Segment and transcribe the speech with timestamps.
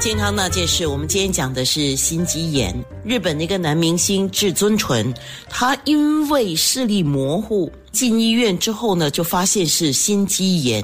[0.00, 2.74] 健康那件事，我们今天讲的是心肌炎。
[3.04, 5.12] 日本的一个男明星至尊纯，
[5.50, 7.70] 他因为视力模糊。
[7.92, 10.82] 进医院之后呢，就发现是心肌炎，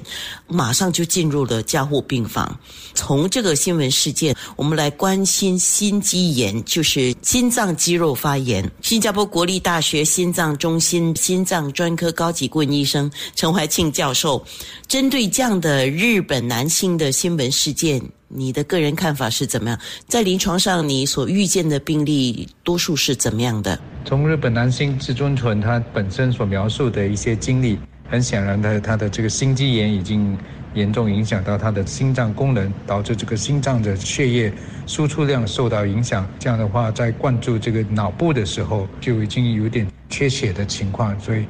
[0.49, 2.59] 马上就进入了加护病房。
[2.95, 8.71] 从这个新闻事件，我们来关心心肌炎，就是心脏肌肉发炎。
[8.83, 14.45] 新加坡国立大学心脏中心心脏专科高级顾问医生陈怀庆教授，
[14.89, 19.79] 针对这样的日本男性的新闻事件，你的个人看法是怎么样？
[20.08, 23.79] 在临床上，你所遇见的病例多数是怎么样的？
[24.04, 27.79] 从日本男性至尊纯他本身所描述的一些经历，
[28.11, 30.36] 很显然的，他的这个心肌炎已经
[30.75, 34.53] 严重影响到他的心脏功能，导致这个心脏的血液
[34.86, 36.28] 输出量受到影响。
[36.39, 41.47] 这样的话，在灌注这个脑部的时候，就已经有点缺血的情况，所以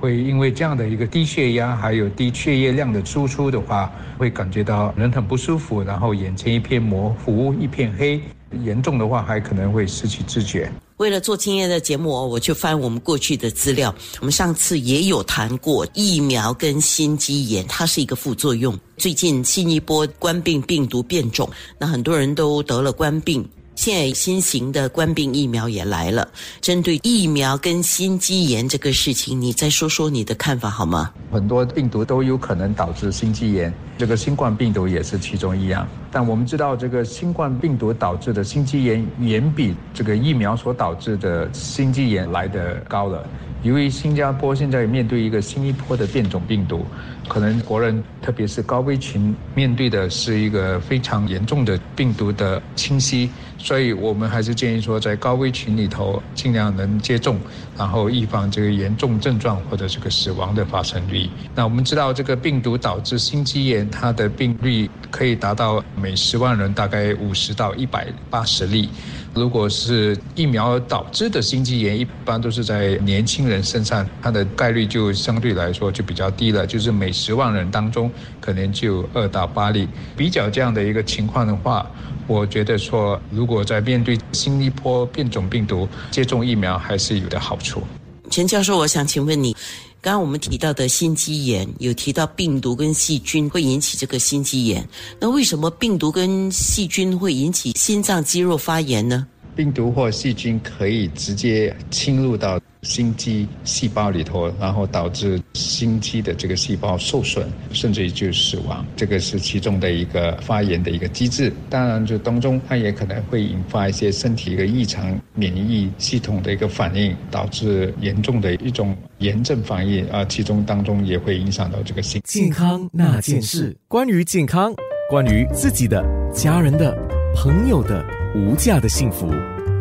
[0.00, 8.20] 会因为这样的一个低血压，还有低血液量的输出的话，会感觉到人很不舒服，然后眼前一片模糊，一片黑，
[8.62, 10.72] 严重的话还可能会失去知觉。
[10.96, 13.94] 为了做今天的节目，我去翻我们过去的资料。
[14.20, 18.78] 我们上次也有谈过疫苗跟心肌炎，它是一个副作用。
[18.98, 23.46] 最近新一波冠病病毒变种，那很多人都得了冠病。
[23.80, 26.28] 现在新型的冠病疫苗也来了，
[26.60, 31.10] 针对疫苗跟心肌炎这个事情，你再说说你的看法好吗？
[31.32, 35.86] 很多病毒都有可能导致心肌炎，这个新冠病毒也是其中一样。
[36.10, 43.22] 但我们知道，这个新冠病毒导致的心肌炎远比这个疫苗所导致的心肌炎来的高了。
[43.62, 46.82] 由于新加坡现在面对一个新一波的变种病毒，
[47.28, 53.28] 可能国人特别是高危群面对的是一个非常严重的病毒的侵袭，
[53.58, 57.38] 所以我们还是建议说，在高危群里头尽量能接种，
[57.76, 61.28] 然后预防这个严重症状或者这个死亡的发生率。
[61.54, 68.88] 那我们知道，这个病毒导致心肌炎，它的病例可以达到每十万人大概五十到一百八十例。
[69.34, 79.86] 如果是疫苗导致的心肌炎，一般都是在年轻人身上，它的概率就相对来说就比较低了，就是每十万人当中可能就二到八例。
[80.16, 81.88] 比较这样的一个情况的话，
[82.26, 87.82] 我觉得说，如果在面对新一波变种病毒，接种疫苗还是有的好处。
[88.30, 89.56] 陈教授，我想请问你。
[90.02, 94.88] 刚刚我们提到的心肌炎，有提到病毒跟细菌会引起这个心肌炎。
[95.18, 99.26] 那为什么病毒跟细菌会引起心脏肌肉发炎呢？
[99.54, 102.60] 病毒或细菌可以直接侵入到。
[102.82, 111.52] 心肌细胞里头，然后导致心肌的这个细胞受损，甚至于就死亡，这个是其中的一个发炎的一个机制。
[111.68, 123.76] 当然，就当中它也可能会引发一些身体一个异常免疫系统的一个反应，导致严重的一种炎症反应啊，其中当中也会影响到这个心健康那件事。
[123.88, 124.72] 关于健康，
[125.10, 126.02] 关于自己的、
[126.32, 126.96] 家人的、
[127.36, 128.02] 朋友的
[128.34, 129.28] 无价的幸福。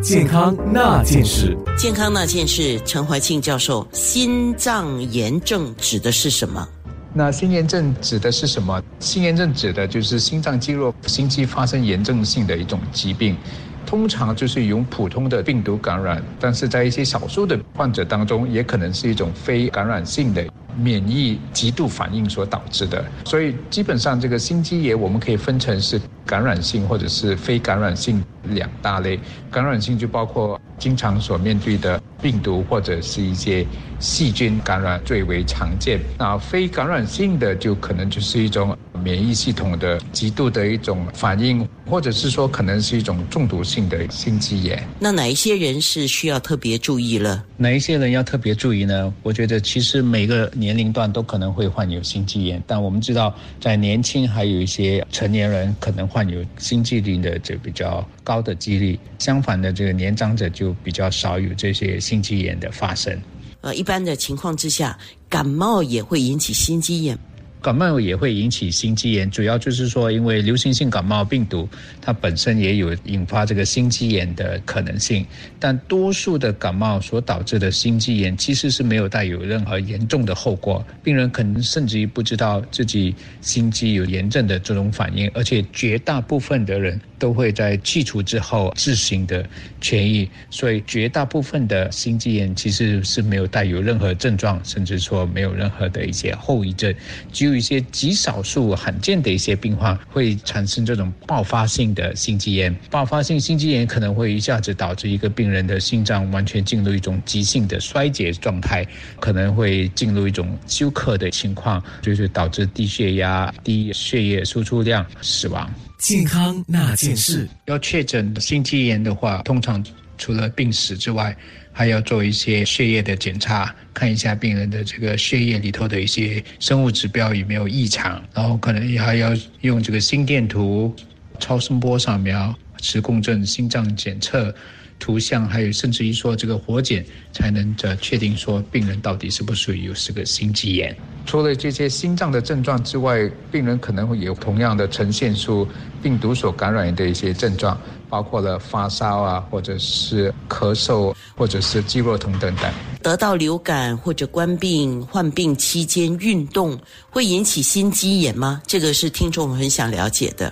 [0.02, 6.68] 健康那件事，健康那件事，陈怀庆教授，心脏炎症指的是什么？
[7.14, 8.82] 那心炎症指的是什么？
[9.00, 13.38] 心炎症指的就是心脏肌肉、心肌发生炎症性的一种疾病，
[13.86, 20.44] 通常就是用普通的病毒感染，但是在一些少数的患者当中，也可能是一种非感染性的。
[20.81, 29.19] 免疫极度反应所导致的，所以基本上这个心肌炎我们可以分成是感染性或者是非感染性两大类。
[29.51, 33.66] 感染性就包括经常所面对的病毒或者是一些
[34.00, 36.00] 细菌感染最为常见。
[36.17, 38.75] 那非感染性的就可能就是一种。
[39.00, 44.82] 免疫系统的极度的一种反应，或者是说可能是一种中毒性的心肌炎。
[45.00, 47.44] 那哪一些人是需要特别注意了？
[47.58, 49.14] 哪一些人要特别注意呢？
[49.24, 59.00] 我觉得其实每个年龄段都可能会患有心肌炎，但我们知道在年轻还有一些成年人可能患有心肌病的就比较高的几率。
[59.18, 63.20] 相反的，这个年长者就比较少有这些心肌炎的发生。
[63.62, 67.20] 呃，一般的情况之下，感冒也会引起心肌炎。
[67.62, 71.68] 感冒也会引起心肌炎，主要就是说，因为流行性感冒病毒
[72.02, 75.26] 它本身也有引发这个心肌炎的可能性，
[75.59, 89.46] 但多数的感冒所导致的心肌炎其实是没有带有任何严重的后果，病人可能甚至于不知道自己心肌有炎症的这种反应，而且绝大部分的人都会在去除之后自行的
[89.82, 96.96] 痊愈，所以绝大部分的心肌炎其实是没有带有任何症状，甚至说没有任何的一些后遗症。
[97.32, 108.88] 只有一些极少数罕见的一些病患会产生这种爆发性的心肌炎，爆发性心肌炎可能会一下子导致一个病人的心脏完全进入一种急性的衰竭状态，
[109.20, 115.70] 可能会进入一种休克的情况，就是导致低血压、低血液输出量、死亡。
[115.98, 116.96] 健康那。
[117.09, 117.47] 件事。
[117.66, 119.84] 要确诊心肌炎的话，通常
[120.17, 121.35] 除了病史之外，
[121.72, 130.94] 还要做一些血液的检查，看一下病人的这个血液里头的一些生物指标有没有异常，然后可能还要用这个心电图、
[131.40, 134.53] 超声波扫描、磁共振、心脏检测。
[135.00, 140.94] 图像还有甚至于说这个活检，才能呃确定说病人到底是不是属于有这个心肌炎。
[141.29, 145.67] 除了这些心脏的症状之外，病人可能会有同样的呈现出
[146.02, 147.79] 病毒所感染的一些症状，
[148.09, 152.73] 包括了发烧啊，或者是咳嗽，或者是肌肉疼等等。
[153.03, 156.76] 得到流感或者冠病患病期间运动
[157.11, 158.59] 会引起心肌炎吗？
[158.66, 160.52] 这个是听众很想了解的。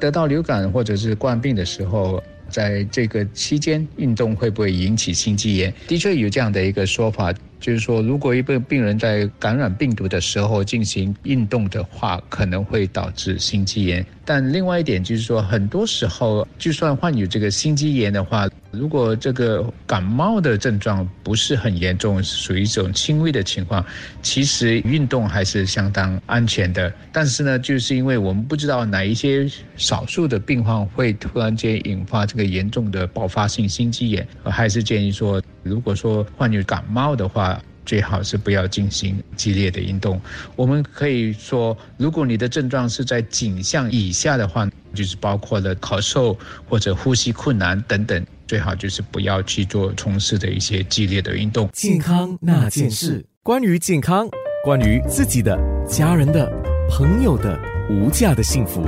[0.00, 2.20] 得到流感或者是冠病的时候。
[2.48, 5.74] 在这个期间运动会不会引起心肌炎？
[5.88, 7.34] 的确有这样的一个说法。
[7.66, 14.06] 就是说，如果一个病人在感染病毒的时候进行运动的话，可能会导致心肌炎。
[14.24, 23.84] 但另外一点就是说，很多时候就算患有这个心肌炎的话，如果这个感冒的症状不是很严重，属于一种轻微的情况，
[24.22, 26.92] 其实运动还是相当安全的。
[27.12, 35.42] 但是呢，就是因为我们不知道哪一些少数的病患会突然间引发这个严重的爆发性心肌炎，还是建议说。
[35.62, 40.20] 如果说患有感冒的话，最好是不要进行激烈的运动。
[40.54, 46.36] 我们可以说，如果你的症状是在颈项以下的话，就是包括了咳嗽
[46.68, 51.68] 或者呼吸困难等等，最好就是不要去做从事的一些激烈的运动。
[51.72, 54.26] 健康那件事，关于健康，
[54.64, 55.56] 关于自己的、
[55.86, 56.50] 家人的、
[56.90, 57.56] 朋友的
[57.90, 58.82] 无价的幸福，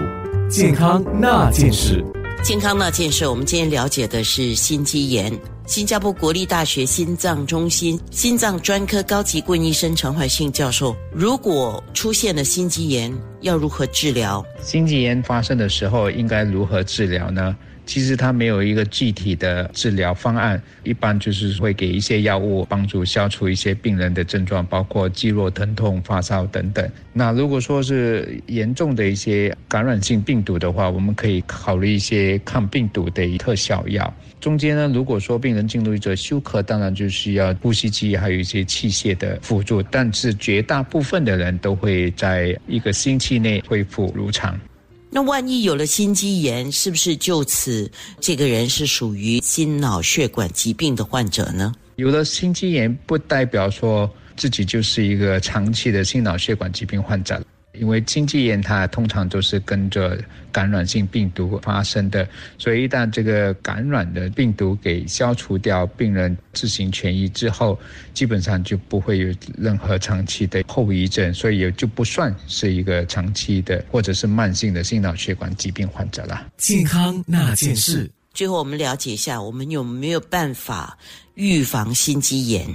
[0.50, 2.02] 健康那件事。
[2.42, 5.32] 健康那件事，我们今天了解的是心肌炎。
[5.68, 14.42] 新加坡国立大学心脏中心心脏专科高级顾问医生陈怀信教授，如果出现了心肌炎，要如何治疗？
[14.62, 17.54] 心肌炎发生的时候，应该如何治疗呢？
[17.88, 26.86] 其实它没有一个具体的治疗方案，一般就是会给一些药物帮助消除一些病人的症状，包括肌肉疼痛、发烧等等。
[27.14, 34.14] 那如果说是严重的一些感染性病毒的话，我们可以考虑一些抗病毒的特效药。
[34.38, 44.60] 中间呢，如果说病人进入一个休克，当然就需要呼吸机还有一些器械的辅助，但是绝大部分的人都会在一个星期内恢复如常。
[45.10, 47.90] 那万一有了心肌炎，是不是就此
[48.20, 51.72] 这个人是属于心脑血管疾病的患者呢？
[51.96, 57.42] 有了心肌炎，不代表说自己就是一个长期的心脑血管疾病患者。
[57.80, 60.18] 因为心肌炎它通常都是跟着
[60.50, 62.28] 感染性病毒发生的，
[62.58, 67.78] 所以一旦这个感染的病毒给消除掉，病人自行痊愈之后，
[68.12, 76.46] 基本上就不会有任何长期的后遗症，所以也就不算是一个长期的或者是慢性的心脑血管疾病患者了。
[76.56, 80.98] 健康那件事，最后我们了解一下，我们有没有办法
[81.34, 82.66] 预防心肌炎？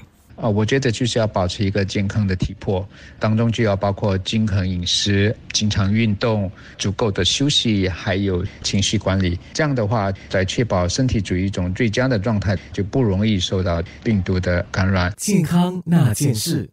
[0.43, 2.85] 啊，我觉得就是要保持一个健康的体魄，
[3.17, 9.39] 当中就要包括均衡饮食、经常运动、足够的休息，还有情绪管理。
[9.53, 15.13] 这样的话，在确保身体处于一种最佳的状态，就不容易受到病毒的感染。
[15.15, 16.69] 健康那件事。